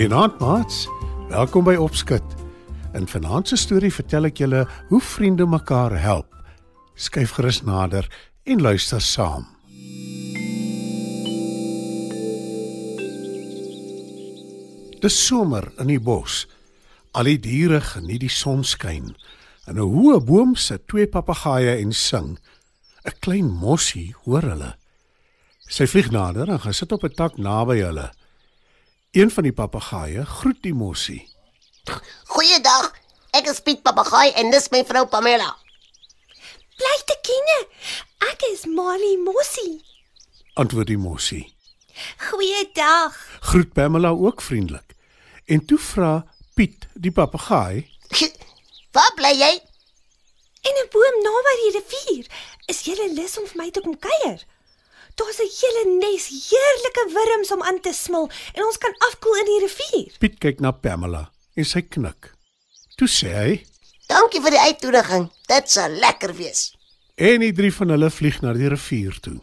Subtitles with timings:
[0.00, 0.86] Goeienaand, maats.
[1.28, 2.24] Welkom by Opskud.
[2.96, 6.30] In vanaand se storie vertel ek julle hoe vriende mekaar help.
[6.96, 8.06] Skyf gerus nader
[8.48, 9.44] en luister saam.
[15.04, 16.46] Dis somer in die bos.
[17.12, 19.12] Al die diere geniet die sonskyn.
[19.68, 22.38] In 'n hoë boom sit twee papegaaie en sing.
[23.04, 24.72] 'n Klein mossie hoor hulle.
[25.68, 28.08] Sy vlieg nader en gaan sit op 'n tak naby hulle.
[29.10, 31.28] Een van die papegaaie groet die mossie.
[32.24, 32.92] Goeiedag.
[33.34, 35.48] Ek is Piet Papegaai en dis my vrou Pamela.
[36.78, 37.56] Bly te kenne.
[38.30, 39.80] Ek is Molly Mossie.
[40.54, 41.42] Antwoord die mossie.
[42.28, 43.18] Goeiedag.
[43.50, 44.94] Groet Pamela ook vriendelik.
[45.44, 46.12] En toe vra
[46.54, 47.90] Piet die papegaai,
[48.94, 49.52] Waar bly jy?
[50.66, 52.26] In 'n boom naby die rivier.
[52.66, 54.42] Is jy lus om vir my te kom kuier?
[55.20, 59.48] Daar's 'n hele nes heerlike wurms om aan te smil en ons kan afkoel in
[59.52, 60.12] die rivier.
[60.18, 62.32] Piet kyk na Pamela en sy knik.
[62.96, 63.64] Toe sê hy,
[64.08, 65.28] Dankie vir die uitnodiging.
[65.46, 66.74] Dit sal lekker wees.
[67.14, 69.40] en die drie van hulle vlieg na die rivier toe.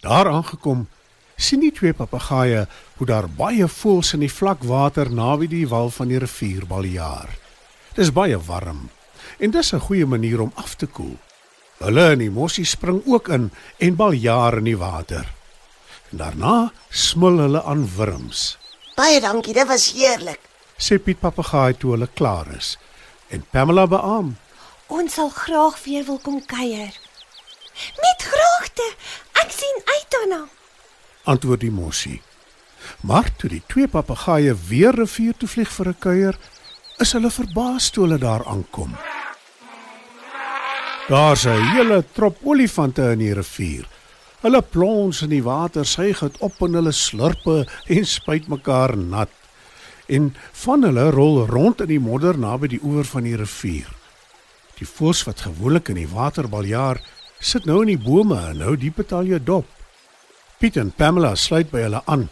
[0.00, 0.88] Daar aangekom,
[1.36, 5.90] sien die twee papegaaie hoe daar baie voëls in die vlak water naby die wal
[5.90, 7.28] van die rivier baljaar.
[7.94, 8.88] Dis baie warm
[9.38, 11.18] en dis 'n goeie manier om af te koel.
[11.78, 15.26] Hulle en die mossie spring ook in en baljaar in die water.
[16.10, 18.58] En daarna smil hulle aan wurms.
[18.96, 19.54] Baie dankie.
[19.54, 20.40] Dit was heerlik.
[20.78, 22.76] sê Piet papegaai toe hulle klaar is.
[23.28, 24.36] En Pamela beamoen.
[24.86, 26.92] Ons sal graag weer wil kom kuier.
[28.02, 28.86] Met graagte.
[29.32, 30.46] Ek sien uit daarna.
[31.26, 32.22] antwoord die mossie.
[33.02, 36.38] Maar toe die twee papegaaie weer rivier toe vlieg vir 'n kuier,
[36.98, 38.96] is hulle verbaas toe hulle daar aankom.
[41.06, 43.86] Daar's 'n hele trop olifante in die rivier.
[44.40, 49.28] Hulle plons in die water, suig dit op in hulle slurpe en spuit mekaar nat.
[50.06, 53.86] En van hulle rol rond in die modder naby die oewer van die rivier.
[54.78, 57.00] Die voëls wat gewoonlik in die water baljaar,
[57.38, 59.66] sit nou in die bome en hou die betalje dop.
[60.58, 62.28] Piet en Pamela sluit by hulle aan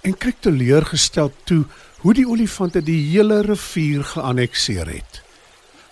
[0.00, 1.64] en kyk teleurgestel toe
[1.98, 5.23] hoe die olifante die hele rivier geannekseer het.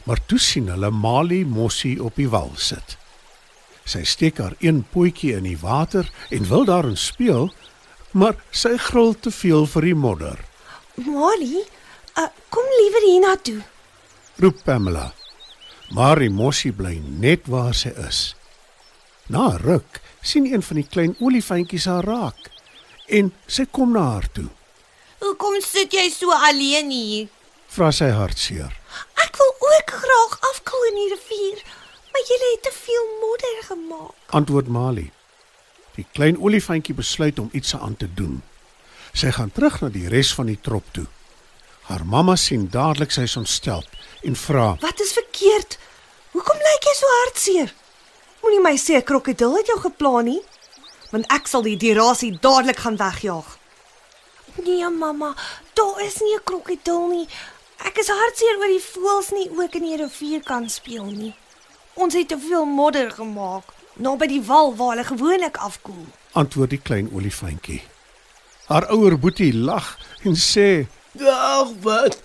[0.05, 2.97] Maar toe sien hulle Mali Mossie op die wal sit.
[3.85, 7.51] Sy steek haar een potjie in die water en wil daarin speel,
[8.13, 10.39] maar sy gril te veel vir die modder.
[11.03, 11.65] Molly,
[12.19, 13.61] uh, kom liewer hiernatoe.
[14.43, 15.11] Roep Pamela.
[15.93, 18.33] Maar die Mossie bly net waar sy is.
[19.33, 22.51] Na ruk sien een van die klein olifantjies haar raak
[23.13, 24.49] en sy kom na haar toe.
[25.23, 27.29] Hoekom sit jy so alleen hier?
[27.73, 28.73] Vra sy hartseer.
[29.33, 31.61] Ek wil ook graag afkoel in die rivier,
[32.13, 34.13] maar jy het te veel modder gemaak.
[34.29, 35.11] antwoord Mali.
[35.97, 38.43] Die klein olifantjie besluit om iets aan te doen.
[39.13, 41.07] Sy gaan terug na die res van die trop toe.
[41.89, 43.85] Haar mamma sien dadelik sy is ontstel
[44.23, 45.79] en vra: Wat is verkeerd?
[46.33, 47.75] Hoekom lyk jy so hartseer?
[48.43, 50.43] Moenie my sê 'n krokodil het jou geplan nie,
[51.11, 53.59] want ek sal die dirasie dadelik gaan wegjaag.
[54.65, 55.35] Nee, mamma,
[55.73, 57.29] daar is nie 'n krokodil nie.
[57.87, 61.33] Ek is hartseer oor die voëls nie ook in die rivier kan speel nie.
[61.95, 66.05] Ons het te veel modder gemaak naby die wal waar hulle gewoonlik afkoel.
[66.33, 67.83] antwoord die klein olifantjie.
[68.71, 70.87] Haar ouer boetie lag en sê:
[71.29, 72.23] Ag wat?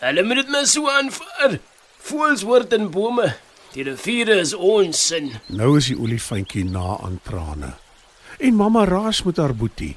[0.00, 1.58] Hulle moet dit maar so aanvaar.
[1.98, 3.34] Voels word in bome.
[3.74, 5.32] Die riviere is ons sin.
[5.48, 7.74] "Nou is die olifantjie na aan trane."
[8.38, 9.96] En mamma raas met haar boetie.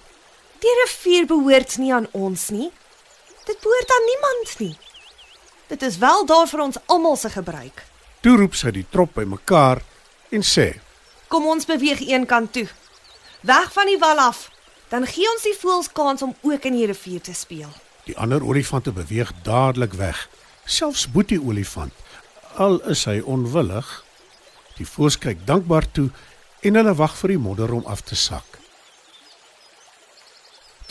[0.59, 2.71] Die rivier behoort nie aan ons nie.
[3.45, 4.75] Dit behoort aan niemand nie.
[5.67, 7.83] Dit is wel daar vir ons almal se gebruik.
[8.21, 9.81] Toe roep sy die trop bymekaar
[10.31, 10.73] en sê:
[11.27, 12.67] Kom ons beweeg een kant toe.
[13.41, 14.49] Weg van die wal af.
[14.93, 17.71] Dan gee ons die voëls kans om ook in die rivier te speel.
[18.05, 20.27] Die ander olifante beweeg dadelik weg,
[20.65, 21.93] selfs Boetie olifant,
[22.55, 23.89] al is hy onwillig.
[24.77, 26.09] Die voëls kyk dankbaar toe
[26.61, 28.59] en hulle wag vir die modder om af te sak.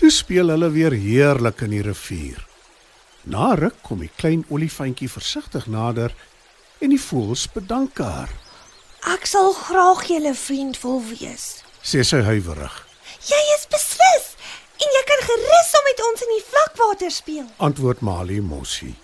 [0.00, 2.40] Toe speel hulle weer heerlik in die rivier.
[3.24, 6.14] Na ruk kom die klein olifantjie versigtig nader
[6.82, 8.30] en die voëls bedank haar.
[9.14, 11.62] Ek sal graag julle vriend wil wees.
[11.82, 12.74] sê sy huiwerig.
[13.26, 14.26] Jy is beslis
[14.82, 17.46] en jy kan gerus saam met ons in die vlakwater speel.
[17.58, 18.94] Antwoord Mali Mossie.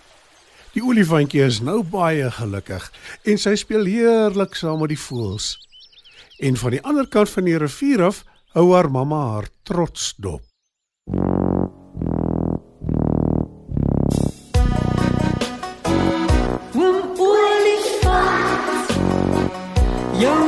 [0.74, 2.90] Die olifantjie is nou baie gelukkig
[3.24, 5.56] en sy speel heerlik saam met die voëls.
[6.38, 8.24] En van die ander kant van die rivier af
[8.54, 10.42] hou haar mamma haar trots dop.
[20.18, 20.47] Jou